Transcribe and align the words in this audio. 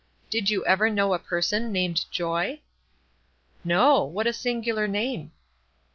"Did 0.31 0.49
you 0.49 0.65
ever 0.65 0.89
know 0.89 1.13
a 1.13 1.19
person 1.19 1.71
named 1.71 2.05
Joy?" 2.09 2.61
"No; 3.63 4.03
what 4.03 4.25
a 4.25 4.33
singular 4.33 4.87
name." 4.87 5.31